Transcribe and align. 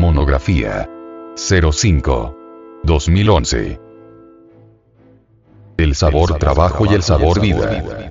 Monografía. 0.00 0.88
05 1.36 2.36
2011 2.84 3.78
El 5.76 5.94
sabor 5.94 6.38
trabajo 6.38 6.86
y 6.86 6.94
el 6.94 7.02
sabor 7.02 7.38
vida. 7.38 8.10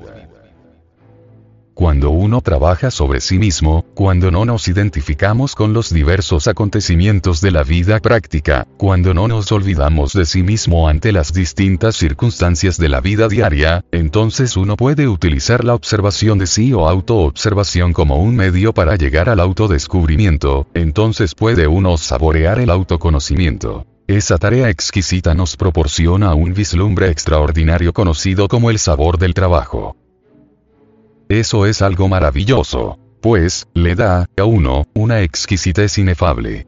Cuando 1.79 2.10
uno 2.10 2.42
trabaja 2.42 2.92
sobre 2.92 3.21
sí 3.21 3.39
mismo, 3.39 3.86
cuando 3.94 4.31
no 4.31 4.44
nos 4.44 4.68
identificamos 4.68 5.55
con 5.55 5.71
los 5.71 5.94
diversos 5.94 6.49
acontecimientos 6.49 7.40
de 7.40 7.51
la 7.51 7.63
vida 7.63 8.01
práctica, 8.01 8.67
cuando 8.76 9.13
no 9.13 9.29
nos 9.29 9.49
olvidamos 9.54 10.12
de 10.12 10.26
sí 10.26 10.44
mismo 10.44 10.90
ante 10.90 11.13
las 11.13 11.31
distintas 11.31 11.96
circunstancias 11.96 12.78
de 12.78 12.90
la 12.90 13.00
vida 13.00 13.29
diaria, 13.29 13.86
entonces 13.94 14.58
uno 14.58 14.76
puede 14.76 15.08
utilizar 15.08 15.63
la 15.63 15.73
observación 15.73 16.38
de 16.38 16.48
sí 16.48 16.73
o 16.73 16.90
autoobservación 16.90 17.94
como 17.94 18.18
un 18.18 18.36
medio 18.36 18.73
para 18.73 18.98
llegar 18.98 19.30
al 19.30 19.40
autodescubrimiento, 19.40 20.68
entonces 20.73 21.34
puede 21.34 21.68
uno 21.68 21.98
saborear 21.98 22.59
el 22.59 22.72
autoconocimiento. 22.72 23.86
Esa 24.05 24.38
tarea 24.38 24.70
exquisita 24.70 25.34
nos 25.34 25.55
proporciona 25.55 26.34
un 26.34 26.54
vislumbre 26.54 27.09
extraordinario 27.09 27.94
conocido 27.94 28.50
como 28.50 28.70
el 28.70 28.80
sabor 28.80 29.18
del 29.18 29.34
trabajo. 29.34 29.96
Eso 31.30 31.68
es 31.68 31.84
algo 31.84 32.08
maravilloso, 32.08 32.98
pues, 33.22 33.68
le 33.76 33.94
da, 33.94 34.26
a 34.36 34.46
uno, 34.46 34.86
una 34.96 35.22
exquisitez 35.22 36.00
inefable. 36.00 36.66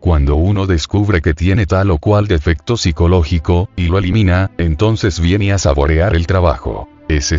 Cuando 0.00 0.36
uno 0.36 0.66
descubre 0.66 1.20
que 1.20 1.34
tiene 1.34 1.66
tal 1.66 1.90
o 1.90 1.98
cual 1.98 2.28
defecto 2.28 2.78
psicológico, 2.78 3.68
y 3.76 3.88
lo 3.88 3.98
elimina, 3.98 4.52
entonces 4.56 5.20
viene 5.20 5.52
a 5.52 5.58
saborear 5.58 6.16
el 6.16 6.26
trabajo. 6.26 6.88
Ese 7.08 7.36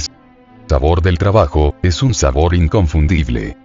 sabor 0.67 1.01
del 1.01 1.17
trabajo, 1.17 1.73
es 1.81 2.03
un 2.03 2.13
sabor 2.13 2.53
inconfundible. 2.53 3.57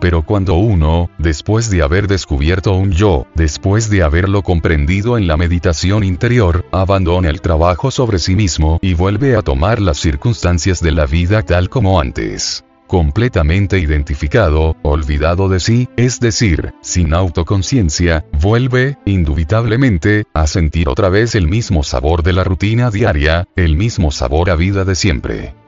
Pero 0.00 0.22
cuando 0.22 0.54
uno, 0.54 1.10
después 1.18 1.70
de 1.70 1.82
haber 1.82 2.08
descubierto 2.08 2.72
un 2.72 2.92
yo, 2.92 3.26
después 3.34 3.90
de 3.90 4.02
haberlo 4.02 4.42
comprendido 4.42 5.18
en 5.18 5.26
la 5.26 5.36
meditación 5.36 6.04
interior, 6.04 6.64
abandona 6.72 7.28
el 7.28 7.40
trabajo 7.40 7.90
sobre 7.90 8.18
sí 8.18 8.34
mismo 8.34 8.78
y 8.82 8.94
vuelve 8.94 9.36
a 9.36 9.42
tomar 9.42 9.80
las 9.80 9.98
circunstancias 9.98 10.80
de 10.80 10.92
la 10.92 11.06
vida 11.06 11.42
tal 11.42 11.68
como 11.68 12.00
antes 12.00 12.64
completamente 12.90 13.78
identificado, 13.78 14.74
olvidado 14.82 15.48
de 15.48 15.60
sí, 15.60 15.88
es 15.96 16.18
decir, 16.18 16.74
sin 16.80 17.14
autoconciencia, 17.14 18.24
vuelve, 18.32 18.98
indubitablemente, 19.04 20.24
a 20.34 20.48
sentir 20.48 20.88
otra 20.88 21.08
vez 21.08 21.36
el 21.36 21.46
mismo 21.46 21.84
sabor 21.84 22.24
de 22.24 22.32
la 22.32 22.42
rutina 22.42 22.90
diaria, 22.90 23.46
el 23.54 23.76
mismo 23.76 24.10
sabor 24.10 24.50
a 24.50 24.56
vida 24.56 24.84
de 24.84 24.96
siempre. 24.96 25.59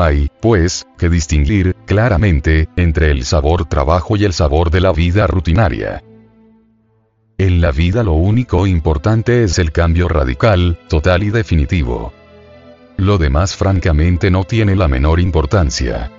Hay, 0.00 0.28
pues, 0.40 0.86
que 0.96 1.08
distinguir, 1.08 1.74
claramente, 1.84 2.68
entre 2.76 3.10
el 3.10 3.24
sabor 3.24 3.64
trabajo 3.64 4.16
y 4.16 4.24
el 4.24 4.32
sabor 4.32 4.70
de 4.70 4.80
la 4.80 4.92
vida 4.92 5.26
rutinaria. 5.26 6.04
En 7.36 7.60
la 7.60 7.72
vida 7.72 8.04
lo 8.04 8.12
único 8.12 8.68
importante 8.68 9.42
es 9.42 9.58
el 9.58 9.72
cambio 9.72 10.08
radical, 10.08 10.78
total 10.88 11.24
y 11.24 11.30
definitivo. 11.30 12.12
Lo 12.96 13.18
demás 13.18 13.56
francamente 13.56 14.30
no 14.30 14.44
tiene 14.44 14.76
la 14.76 14.86
menor 14.86 15.18
importancia. 15.18 16.12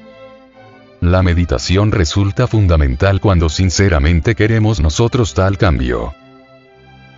La 1.00 1.24
meditación 1.24 1.94
resulta 1.94 2.48
fundamental 2.48 3.22
cuando 3.22 3.48
sinceramente 3.48 4.36
queremos 4.36 4.82
nosotros 4.82 5.34
tal 5.34 5.58
cambio. 5.58 6.14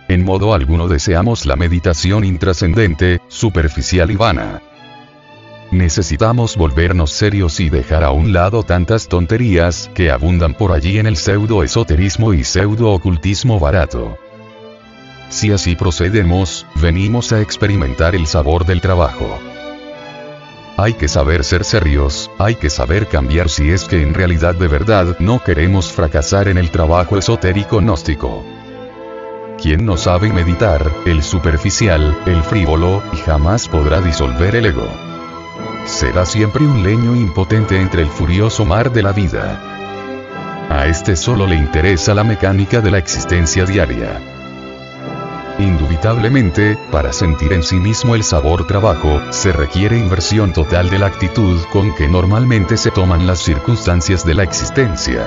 En 0.06 0.24
modo 0.24 0.54
alguno 0.54 0.86
deseamos 0.86 1.44
la 1.44 1.56
meditación 1.56 2.22
intrascendente, 2.22 3.20
superficial 3.26 4.12
y 4.12 4.16
vana. 4.16 4.62
Necesitamos 5.72 6.58
volvernos 6.58 7.12
serios 7.12 7.58
y 7.58 7.70
dejar 7.70 8.04
a 8.04 8.10
un 8.10 8.34
lado 8.34 8.62
tantas 8.62 9.08
tonterías 9.08 9.90
que 9.94 10.10
abundan 10.10 10.52
por 10.52 10.70
allí 10.70 10.98
en 10.98 11.06
el 11.06 11.16
pseudo-esoterismo 11.16 12.34
y 12.34 12.44
pseudo-ocultismo 12.44 13.58
barato. 13.58 14.18
Si 15.30 15.50
así 15.50 15.74
procedemos, 15.74 16.66
venimos 16.74 17.32
a 17.32 17.40
experimentar 17.40 18.14
el 18.14 18.26
sabor 18.26 18.66
del 18.66 18.82
trabajo. 18.82 19.38
Hay 20.76 20.92
que 20.92 21.08
saber 21.08 21.42
ser 21.42 21.64
serios, 21.64 22.30
hay 22.38 22.56
que 22.56 22.68
saber 22.68 23.06
cambiar 23.08 23.48
si 23.48 23.70
es 23.70 23.84
que 23.84 24.02
en 24.02 24.12
realidad 24.12 24.54
de 24.54 24.68
verdad 24.68 25.16
no 25.20 25.42
queremos 25.42 25.90
fracasar 25.90 26.48
en 26.48 26.58
el 26.58 26.70
trabajo 26.70 27.16
esotérico 27.16 27.78
gnóstico. 27.78 28.44
Quien 29.58 29.86
no 29.86 29.96
sabe 29.96 30.34
meditar, 30.34 30.92
el 31.06 31.22
superficial, 31.22 32.14
el 32.26 32.42
frívolo, 32.42 33.02
jamás 33.24 33.68
podrá 33.68 34.02
disolver 34.02 34.54
el 34.54 34.66
ego 34.66 35.11
será 35.86 36.24
siempre 36.24 36.66
un 36.66 36.82
leño 36.82 37.14
impotente 37.14 37.80
entre 37.80 38.02
el 38.02 38.08
furioso 38.08 38.64
mar 38.64 38.92
de 38.92 39.02
la 39.02 39.12
vida. 39.12 39.60
A 40.70 40.86
este 40.86 41.16
solo 41.16 41.46
le 41.46 41.56
interesa 41.56 42.14
la 42.14 42.24
mecánica 42.24 42.80
de 42.80 42.90
la 42.90 42.98
existencia 42.98 43.64
diaria. 43.64 44.20
Indubitablemente, 45.58 46.78
para 46.90 47.12
sentir 47.12 47.52
en 47.52 47.62
sí 47.62 47.76
mismo 47.76 48.14
el 48.14 48.24
sabor 48.24 48.66
trabajo, 48.66 49.20
se 49.30 49.52
requiere 49.52 49.98
inversión 49.98 50.52
total 50.52 50.88
de 50.88 50.98
la 50.98 51.06
actitud 51.06 51.60
con 51.70 51.94
que 51.94 52.08
normalmente 52.08 52.76
se 52.76 52.90
toman 52.90 53.26
las 53.26 53.40
circunstancias 53.40 54.24
de 54.24 54.34
la 54.34 54.44
existencia. 54.44 55.26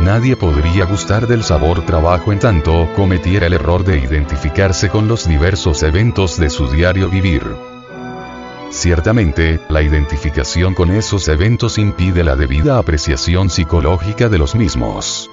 Nadie 0.00 0.36
podría 0.36 0.84
gustar 0.84 1.26
del 1.26 1.44
sabor 1.44 1.86
trabajo 1.86 2.32
en 2.32 2.40
tanto 2.40 2.92
cometiera 2.94 3.46
el 3.46 3.54
error 3.54 3.84
de 3.84 3.98
identificarse 3.98 4.90
con 4.90 5.08
los 5.08 5.26
diversos 5.26 5.82
eventos 5.82 6.36
de 6.38 6.50
su 6.50 6.68
diario 6.68 7.08
vivir. 7.08 7.73
Ciertamente, 8.70 9.60
la 9.68 9.82
identificación 9.82 10.74
con 10.74 10.90
esos 10.90 11.28
eventos 11.28 11.78
impide 11.78 12.24
la 12.24 12.36
debida 12.36 12.78
apreciación 12.78 13.50
psicológica 13.50 14.28
de 14.28 14.38
los 14.38 14.54
mismos. 14.54 15.30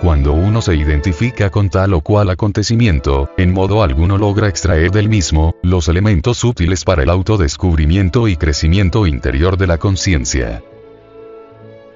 Cuando 0.00 0.32
uno 0.32 0.62
se 0.62 0.74
identifica 0.74 1.50
con 1.50 1.68
tal 1.68 1.92
o 1.92 2.00
cual 2.00 2.30
acontecimiento, 2.30 3.28
en 3.36 3.52
modo 3.52 3.82
alguno 3.82 4.16
logra 4.16 4.48
extraer 4.48 4.90
del 4.90 5.10
mismo, 5.10 5.56
los 5.62 5.88
elementos 5.88 6.42
útiles 6.42 6.84
para 6.84 7.02
el 7.02 7.10
autodescubrimiento 7.10 8.26
y 8.26 8.36
crecimiento 8.36 9.06
interior 9.06 9.58
de 9.58 9.66
la 9.66 9.76
conciencia. 9.76 10.62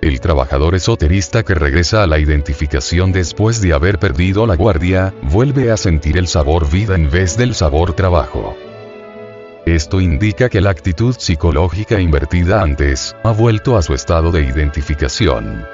El 0.03 0.21
trabajador 0.21 0.75
esoterista 0.75 1.45
que 1.45 1.55
regresa 1.55 2.03
a 2.03 2.07
la 2.07 2.19
identificación 2.19 3.11
después 3.11 3.63
de 3.63 3.73
haber 3.73 3.99
perdido 3.99 4.47
la 4.47 4.55
guardia, 4.55 5.15
vuelve 5.23 5.71
a 5.71 5.79
sentir 5.79 6.19
el 6.19 6.29
sabor 6.29 6.71
vida 6.71 6.97
en 6.97 7.11
vez 7.11 7.39
del 7.39 7.55
sabor 7.55 7.95
trabajo. 7.95 8.55
Esto 9.67 9.99
indica 10.01 10.51
que 10.51 10.61
la 10.61 10.71
actitud 10.71 11.17
psicológica 11.19 11.99
invertida 11.99 12.61
antes, 12.61 13.17
ha 13.25 13.33
vuelto 13.33 13.79
a 13.79 13.83
su 13.83 13.95
estado 13.95 14.31
de 14.31 14.43
identificación. 14.43 15.65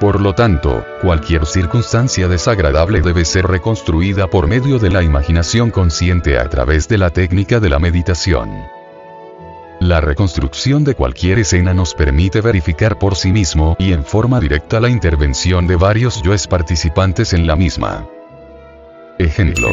Por 0.00 0.20
lo 0.20 0.34
tanto, 0.34 0.84
cualquier 1.00 1.46
circunstancia 1.46 2.26
desagradable 2.26 3.00
debe 3.00 3.24
ser 3.24 3.46
reconstruida 3.46 4.26
por 4.28 4.48
medio 4.48 4.80
de 4.80 4.90
la 4.90 5.04
imaginación 5.04 5.70
consciente 5.70 6.40
a 6.40 6.48
través 6.48 6.88
de 6.88 6.98
la 6.98 7.10
técnica 7.10 7.60
de 7.60 7.68
la 7.68 7.78
meditación. 7.78 8.50
La 9.78 10.00
reconstrucción 10.00 10.82
de 10.82 10.96
cualquier 10.96 11.38
escena 11.38 11.74
nos 11.74 11.94
permite 11.94 12.40
verificar 12.40 12.98
por 12.98 13.14
sí 13.14 13.30
mismo 13.30 13.76
y 13.78 13.92
en 13.92 14.04
forma 14.04 14.40
directa 14.40 14.80
la 14.80 14.88
intervención 14.88 15.68
de 15.68 15.76
varios 15.76 16.20
yoes 16.22 16.48
participantes 16.48 17.32
en 17.32 17.46
la 17.46 17.54
misma. 17.54 18.04
Ejemplo 19.18 19.68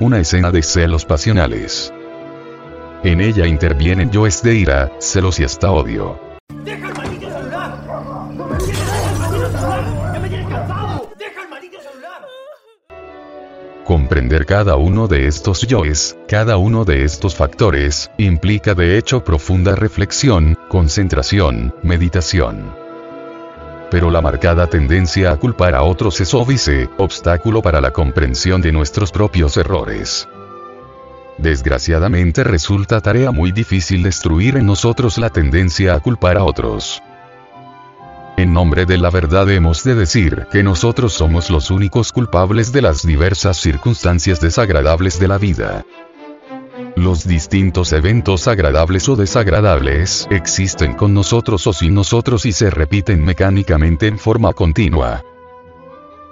una 0.00 0.18
escena 0.18 0.50
de 0.50 0.62
celos 0.62 1.04
pasionales. 1.04 1.92
En 3.02 3.20
ella 3.20 3.46
intervienen 3.46 4.10
yoes 4.10 4.42
de 4.42 4.54
ira, 4.54 4.92
celos 4.98 5.38
y 5.40 5.44
hasta 5.44 5.70
odio. 5.70 6.18
¡Deja 6.64 6.88
el 6.88 6.94
maldito 6.94 7.30
celular! 7.30 7.78
¡Deja 8.66 9.10
el 9.10 9.18
maldito 9.18 9.50
celular! 9.50 9.84
¡Ya 10.14 10.20
me 10.20 10.28
tienes 10.28 10.48
cansado! 10.48 11.10
¡Deja 11.18 11.42
el 11.42 11.48
maldito 11.48 11.78
celular! 11.80 12.22
Comprender 13.84 14.46
cada 14.46 14.76
uno 14.76 15.06
de 15.06 15.26
estos 15.26 15.66
yoes, 15.66 16.16
cada 16.28 16.56
uno 16.56 16.84
de 16.84 17.04
estos 17.04 17.34
factores, 17.34 18.10
implica 18.18 18.74
de 18.74 18.98
hecho 18.98 19.22
profunda 19.22 19.74
reflexión, 19.76 20.58
concentración, 20.68 21.74
meditación 21.82 22.83
pero 23.94 24.10
la 24.10 24.20
marcada 24.20 24.66
tendencia 24.66 25.30
a 25.30 25.36
culpar 25.36 25.72
a 25.76 25.84
otros 25.84 26.20
es 26.20 26.34
óbice, 26.34 26.90
obstáculo 26.98 27.62
para 27.62 27.80
la 27.80 27.92
comprensión 27.92 28.60
de 28.60 28.72
nuestros 28.72 29.12
propios 29.12 29.56
errores. 29.56 30.28
Desgraciadamente 31.38 32.42
resulta 32.42 33.00
tarea 33.00 33.30
muy 33.30 33.52
difícil 33.52 34.02
destruir 34.02 34.56
en 34.56 34.66
nosotros 34.66 35.16
la 35.16 35.30
tendencia 35.30 35.94
a 35.94 36.00
culpar 36.00 36.38
a 36.38 36.42
otros. 36.42 37.04
En 38.36 38.52
nombre 38.52 38.84
de 38.84 38.98
la 38.98 39.10
verdad 39.10 39.48
hemos 39.48 39.84
de 39.84 39.94
decir 39.94 40.48
que 40.50 40.64
nosotros 40.64 41.12
somos 41.12 41.48
los 41.48 41.70
únicos 41.70 42.10
culpables 42.10 42.72
de 42.72 42.82
las 42.82 43.06
diversas 43.06 43.58
circunstancias 43.58 44.40
desagradables 44.40 45.20
de 45.20 45.28
la 45.28 45.38
vida. 45.38 45.84
Los 47.04 47.26
distintos 47.28 47.92
eventos 47.92 48.48
agradables 48.48 49.10
o 49.10 49.14
desagradables 49.14 50.26
existen 50.30 50.94
con 50.94 51.12
nosotros 51.12 51.66
o 51.66 51.74
sin 51.74 51.92
nosotros 51.92 52.46
y 52.46 52.52
se 52.52 52.70
repiten 52.70 53.22
mecánicamente 53.22 54.06
en 54.06 54.18
forma 54.18 54.54
continua. 54.54 55.22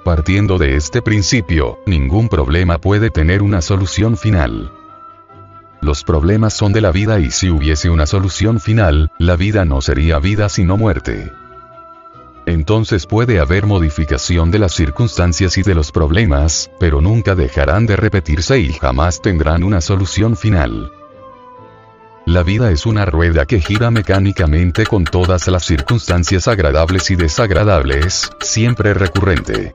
Partiendo 0.03 0.57
de 0.57 0.77
este 0.77 1.03
principio, 1.03 1.79
ningún 1.85 2.31
problema 2.31 2.79
puede 2.79 3.11
tener 3.11 3.43
una 3.43 3.61
solución 3.61 4.17
final. 4.17 4.73
Los 5.83 6.05
problemas 6.05 6.55
son 6.55 6.73
de 6.73 6.81
la 6.81 6.91
vida 6.91 7.21
y 7.21 7.31
si 7.31 7.51
hubiese 7.51 7.91
una 7.91 8.07
solución 8.07 8.59
final, 8.59 9.11
la 9.19 9.37
vida 9.37 9.67
no 9.67 9.83
sería 9.83 10.21
vida 10.21 10.49
sino 10.49 10.79
muerte. 10.79 11.33
Entonces 12.63 13.07
puede 13.07 13.41
haber 13.41 13.67
modificación 13.67 14.53
de 14.53 14.61
las 14.61 14.73
circunstancias 14.73 15.59
y 15.59 15.65
de 15.65 15.75
los 15.75 15.91
problemas, 15.91 16.71
pero 16.79 17.01
nunca 17.01 17.35
dejarán 17.35 17.87
de 17.87 17.97
repetirse 17.97 18.61
y 18.61 18.73
jamás 18.73 19.21
tendrán 19.21 19.65
una 19.65 19.81
solución 19.81 20.37
final. 20.37 20.93
La 22.25 22.45
vida 22.45 22.71
es 22.71 22.87
una 22.87 23.05
rueda 23.05 23.47
que 23.47 23.61
gira 23.61 23.91
mecánicamente 23.91 24.87
con 24.87 25.03
todas 25.03 25.49
las 25.49 25.65
circunstancias 25.65 26.47
agradables 26.47 27.11
y 27.11 27.17
desagradables, 27.17 28.31
siempre 28.39 28.95
recurrente. 28.95 29.75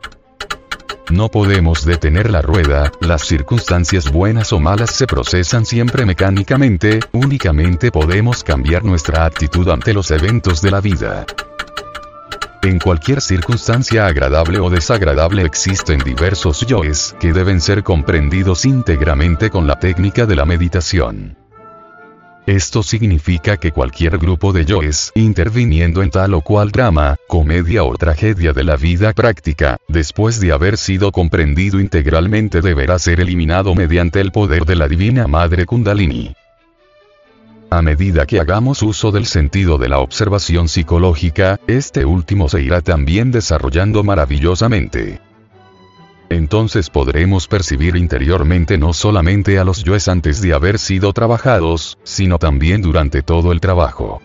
No 1.11 1.27
podemos 1.27 1.83
detener 1.83 2.31
la 2.31 2.41
rueda, 2.41 2.89
las 3.01 3.23
circunstancias 3.23 4.09
buenas 4.09 4.53
o 4.53 4.61
malas 4.61 4.91
se 4.91 5.07
procesan 5.07 5.65
siempre 5.65 6.05
mecánicamente, 6.05 7.01
únicamente 7.11 7.91
podemos 7.91 8.45
cambiar 8.45 8.85
nuestra 8.85 9.25
actitud 9.25 9.67
ante 9.67 9.93
los 9.93 10.09
eventos 10.09 10.61
de 10.61 10.71
la 10.71 10.79
vida. 10.79 11.25
En 12.63 12.79
cualquier 12.79 13.21
circunstancia 13.21 14.07
agradable 14.07 14.59
o 14.59 14.69
desagradable 14.69 15.43
existen 15.43 15.99
diversos 15.99 16.65
yoes, 16.65 17.15
que 17.19 17.31
deben 17.31 17.61
ser 17.61 17.83
comprendidos 17.83 18.65
íntegramente 18.65 19.49
con 19.49 19.67
la 19.67 19.79
técnica 19.79 20.25
de 20.25 20.35
la 20.35 20.45
meditación. 20.45 21.37
Esto 22.47 22.81
significa 22.81 23.57
que 23.57 23.73
cualquier 23.73 24.17
grupo 24.17 24.53
de 24.53 24.65
yoes, 24.65 25.11
interviniendo 25.15 26.01
en 26.01 26.09
tal 26.09 26.33
o 26.33 26.41
cual 26.41 26.71
drama, 26.71 27.17
comedia 27.27 27.83
o 27.83 27.93
tragedia 27.95 28.53
de 28.53 28.63
la 28.63 28.77
vida 28.77 29.11
práctica, 29.11 29.77
después 29.89 30.39
de 30.39 30.53
haber 30.53 30.77
sido 30.77 31.11
comprendido 31.11 31.79
integralmente 31.79 32.61
deberá 32.61 32.99
ser 32.99 33.19
eliminado 33.19 33.75
mediante 33.75 34.21
el 34.21 34.31
poder 34.31 34.63
de 34.63 34.77
la 34.77 34.87
Divina 34.87 35.27
Madre 35.27 35.65
Kundalini. 35.65 36.35
A 37.69 37.81
medida 37.81 38.25
que 38.25 38.39
hagamos 38.39 38.81
uso 38.81 39.11
del 39.11 39.25
sentido 39.25 39.77
de 39.77 39.89
la 39.89 39.99
observación 39.99 40.69
psicológica, 40.69 41.59
este 41.67 42.05
último 42.05 42.47
se 42.47 42.61
irá 42.61 42.81
también 42.81 43.29
desarrollando 43.31 44.05
maravillosamente. 44.05 45.19
Entonces 46.29 46.89
podremos 46.89 47.47
percibir 47.47 47.97
interiormente 47.97 48.77
no 48.77 48.93
solamente 48.93 49.59
a 49.59 49.65
los 49.65 49.83
yoes 49.83 50.07
antes 50.07 50.41
de 50.41 50.53
haber 50.53 50.79
sido 50.79 51.11
trabajados, 51.11 51.97
sino 52.03 52.39
también 52.39 52.81
durante 52.81 53.21
todo 53.21 53.51
el 53.51 53.59
trabajo. 53.59 54.21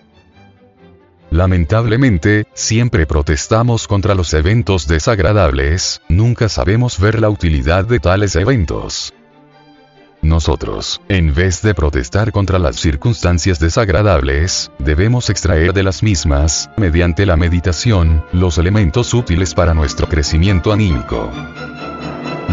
Lamentablemente, 1.30 2.44
siempre 2.54 3.06
protestamos 3.06 3.88
contra 3.88 4.14
los 4.14 4.34
eventos 4.34 4.86
desagradables, 4.86 6.00
nunca 6.08 6.48
sabemos 6.48 7.00
ver 7.00 7.20
la 7.20 7.28
utilidad 7.28 7.86
de 7.86 7.98
tales 7.98 8.36
eventos. 8.36 9.14
Nosotros, 10.22 11.00
en 11.08 11.34
vez 11.34 11.62
de 11.62 11.74
protestar 11.74 12.30
contra 12.30 12.60
las 12.60 12.76
circunstancias 12.76 13.58
desagradables, 13.58 14.70
debemos 14.78 15.28
extraer 15.30 15.72
de 15.72 15.82
las 15.82 16.04
mismas, 16.04 16.70
mediante 16.76 17.26
la 17.26 17.36
meditación, 17.36 18.24
los 18.32 18.56
elementos 18.56 19.14
útiles 19.14 19.52
para 19.52 19.74
nuestro 19.74 20.08
crecimiento 20.08 20.72
anímico. 20.72 21.28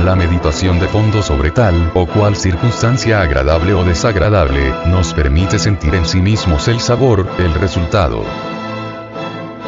La 0.03 0.15
meditación 0.15 0.79
de 0.79 0.87
fondo 0.87 1.21
sobre 1.21 1.51
tal 1.51 1.91
o 1.93 2.07
cual 2.07 2.35
circunstancia 2.35 3.21
agradable 3.21 3.75
o 3.75 3.83
desagradable, 3.83 4.73
nos 4.87 5.13
permite 5.13 5.59
sentir 5.59 5.93
en 5.93 6.07
sí 6.07 6.21
mismos 6.21 6.67
el 6.69 6.79
sabor, 6.79 7.29
el 7.37 7.53
resultado. 7.53 8.23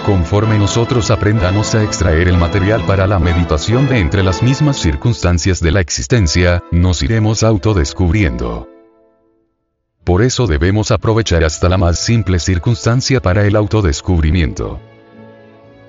Conforme 0.05 0.57
nosotros 0.57 1.11
aprendamos 1.11 1.75
a 1.75 1.83
extraer 1.83 2.27
el 2.27 2.35
material 2.35 2.83
para 2.87 3.05
la 3.05 3.19
meditación 3.19 3.87
de 3.87 3.99
entre 3.99 4.23
las 4.23 4.41
mismas 4.41 4.77
circunstancias 4.77 5.59
de 5.59 5.71
la 5.71 5.79
existencia, 5.79 6.63
nos 6.71 7.03
iremos 7.03 7.43
autodescubriendo. 7.43 8.67
Por 10.03 10.23
eso 10.23 10.47
debemos 10.47 10.89
aprovechar 10.89 11.43
hasta 11.43 11.69
la 11.69 11.77
más 11.77 11.99
simple 11.99 12.39
circunstancia 12.39 13.21
para 13.21 13.45
el 13.45 13.55
autodescubrimiento. 13.55 14.79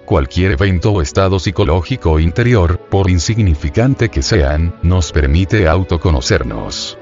Cualquier 0.05 0.53
evento 0.53 0.93
o 0.93 1.01
estado 1.01 1.39
psicológico 1.39 2.21
interior, 2.21 2.79
por 2.91 3.09
insignificante 3.09 4.11
que 4.11 4.21
sean, 4.21 4.75
nos 4.83 5.11
permite 5.11 5.67
autoconocernos. 5.67 6.99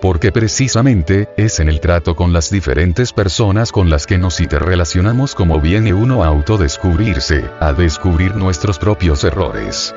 Porque 0.00 0.30
precisamente, 0.30 1.28
es 1.36 1.58
en 1.58 1.68
el 1.68 1.80
trato 1.80 2.14
con 2.14 2.32
las 2.32 2.50
diferentes 2.50 3.12
personas 3.12 3.72
con 3.72 3.90
las 3.90 4.06
que 4.06 4.18
nos 4.18 4.40
interrelacionamos 4.40 5.34
como 5.34 5.60
viene 5.60 5.92
uno 5.92 6.22
a 6.22 6.28
autodescubrirse, 6.28 7.44
a 7.60 7.72
descubrir 7.72 8.36
nuestros 8.36 8.78
propios 8.78 9.24
errores. 9.24 9.94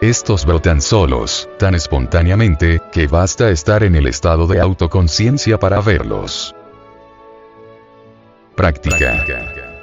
Estos 0.00 0.46
brotan 0.46 0.80
solos, 0.80 1.50
tan 1.58 1.74
espontáneamente, 1.74 2.80
que 2.90 3.06
basta 3.06 3.50
estar 3.50 3.82
en 3.82 3.94
el 3.94 4.06
estado 4.06 4.46
de 4.46 4.58
autoconciencia 4.58 5.58
para 5.58 5.82
verlos. 5.82 6.54
Práctica. 8.56 9.79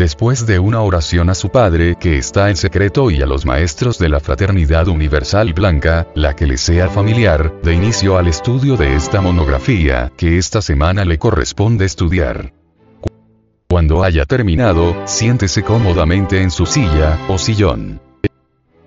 Después 0.00 0.46
de 0.46 0.58
una 0.58 0.80
oración 0.80 1.28
a 1.28 1.34
su 1.34 1.50
padre 1.50 1.94
que 2.00 2.16
está 2.16 2.48
en 2.48 2.56
secreto 2.56 3.10
y 3.10 3.20
a 3.20 3.26
los 3.26 3.44
maestros 3.44 3.98
de 3.98 4.08
la 4.08 4.18
Fraternidad 4.18 4.88
Universal 4.88 5.52
Blanca, 5.52 6.06
la 6.14 6.34
que 6.34 6.46
le 6.46 6.56
sea 6.56 6.88
familiar, 6.88 7.60
de 7.62 7.74
inicio 7.74 8.16
al 8.16 8.26
estudio 8.26 8.78
de 8.78 8.96
esta 8.96 9.20
monografía, 9.20 10.10
que 10.16 10.38
esta 10.38 10.62
semana 10.62 11.04
le 11.04 11.18
corresponde 11.18 11.84
estudiar. 11.84 12.54
Cuando 13.68 14.02
haya 14.02 14.24
terminado, 14.24 14.96
siéntese 15.06 15.62
cómodamente 15.62 16.40
en 16.40 16.50
su 16.50 16.64
silla, 16.64 17.18
o 17.28 17.36
sillón. 17.36 18.00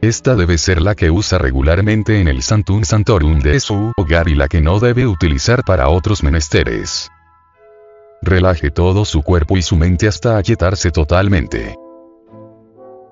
Esta 0.01 0.35
debe 0.35 0.57
ser 0.57 0.81
la 0.81 0.95
que 0.95 1.11
usa 1.11 1.37
regularmente 1.37 2.21
en 2.21 2.27
el 2.27 2.41
Santum 2.41 2.85
Santorum 2.85 3.39
de 3.39 3.59
su 3.59 3.93
hogar 3.97 4.29
y 4.29 4.33
la 4.33 4.47
que 4.47 4.61
no 4.61 4.79
debe 4.79 5.05
utilizar 5.05 5.61
para 5.63 5.89
otros 5.89 6.23
menesteres. 6.23 7.11
Relaje 8.25 8.71
todo 8.71 9.03
su 9.03 9.21
cuerpo 9.21 9.57
y 9.57 9.61
su 9.61 9.75
mente 9.75 10.07
hasta 10.07 10.37
aquietarse 10.37 10.91
totalmente. 10.91 11.75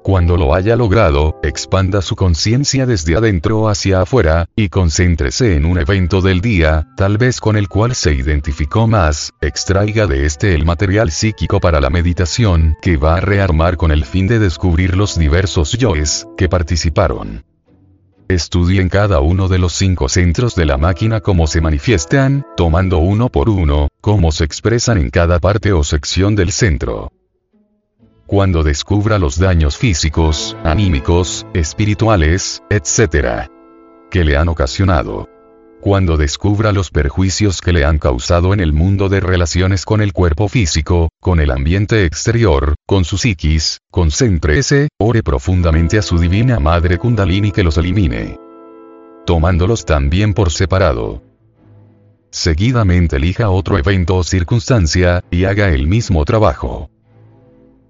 Cuando 0.04 0.38
lo 0.38 0.56
haya 0.56 0.78
logrado, 0.78 1.38
expanda 1.44 2.02
su 2.02 2.16
conciencia 2.16 2.86
desde 2.86 3.18
adentro 3.18 3.68
hacia 3.68 4.02
afuera, 4.02 4.48
y 4.56 4.70
concéntrese 4.70 5.58
en 5.58 5.66
un 5.66 5.78
evento 5.78 6.22
del 6.22 6.40
día, 6.40 6.88
tal 6.96 7.18
vez 7.18 7.42
con 7.42 7.58
el 7.58 7.68
cual 7.68 7.94
se 7.94 8.14
identificó 8.14 8.88
más, 8.88 9.34
extraiga 9.42 10.08
de 10.08 10.26
este 10.26 10.56
el 10.56 10.64
material 10.64 11.12
psíquico 11.12 11.60
para 11.60 11.82
la 11.82 11.90
meditación, 11.90 12.78
que 12.82 12.96
va 12.96 13.16
a 13.16 13.22
rearmar 13.22 13.76
con 13.76 13.92
el 13.92 14.06
fin 14.06 14.28
de 14.28 14.40
descubrir 14.40 14.96
los 14.96 15.20
diversos 15.20 15.74
yoes, 15.74 16.26
que 16.38 16.48
participaron. 16.48 17.44
Estudien 18.34 18.90
cada 18.90 19.20
uno 19.20 19.48
de 19.48 19.58
los 19.58 19.74
cinco 19.74 20.08
centros 20.08 20.56
de 20.56 20.66
la 20.66 20.78
máquina 20.78 21.20
cómo 21.20 21.48
se 21.48 21.60
manifiestan, 21.60 22.46
tomando 22.56 23.00
uno 23.00 23.30
por 23.30 23.50
uno, 23.50 23.90
cómo 24.00 24.32
se 24.32 24.46
expresan 24.46 24.98
en 24.98 25.10
cada 25.10 25.40
parte 25.40 25.74
o 25.74 25.84
sección 25.84 26.36
del 26.36 26.52
centro. 26.52 27.12
Cuando 28.28 28.64
descubra 28.64 29.20
los 29.20 29.38
daños 29.38 29.78
físicos, 29.78 30.56
anímicos, 30.64 31.46
espirituales, 31.54 32.64
etc. 32.70 33.50
que 34.10 34.24
le 34.24 34.38
han 34.38 34.48
ocasionado, 34.48 35.28
cuando 35.82 36.16
descubra 36.16 36.72
los 36.72 36.92
perjuicios 36.92 37.60
que 37.60 37.74
le 37.74 37.84
han 37.84 37.98
causado 37.98 38.54
en 38.54 38.60
el 38.60 38.72
mundo 38.72 39.10
de 39.10 39.20
relaciones 39.20 39.84
con 39.84 40.02
el 40.02 40.14
cuerpo 40.14 40.48
físico, 40.48 41.10
con 41.20 41.40
el 41.40 41.50
ambiente 41.50 42.06
exterior, 42.06 42.76
con 42.86 43.04
su 43.04 43.18
psiquis, 43.18 43.80
concéntrese, 43.90 44.90
ore 45.00 45.24
profundamente 45.24 45.98
a 45.98 46.04
su 46.04 46.20
divina 46.20 46.60
madre 46.60 47.00
Kundalini 47.00 47.52
que 47.52 47.64
los 47.64 47.78
elimine. 47.78 48.38
Tomándolos 49.26 49.84
también 49.84 50.36
por 50.36 50.52
separado. 50.52 51.24
Seguidamente 52.30 53.18
elija 53.18 53.50
otro 53.50 53.78
evento 53.78 54.18
o 54.18 54.24
circunstancia, 54.24 55.24
y 55.32 55.46
haga 55.46 55.70
el 55.70 55.88
mismo 55.88 56.24
trabajo. 56.26 56.92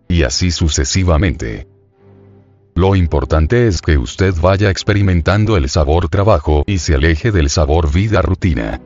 Y 0.07 0.23
así 0.23 0.49
sucesivamente. 0.51 1.70
Lo 2.75 2.95
importante 2.95 3.67
es 3.67 3.81
que 3.81 3.97
usted 3.97 4.33
vaya 4.41 4.69
experimentando 4.69 5.57
el 5.57 5.69
sabor 5.69 6.09
trabajo 6.09 6.63
y 6.65 6.79
se 6.79 6.95
aleje 6.95 7.31
del 7.31 7.49
sabor 7.49 7.91
vida 7.91 8.21
rutina. 8.21 8.81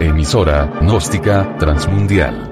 Emisora, 0.00 0.72
gnóstica, 0.80 1.56
transmundial 1.58 2.51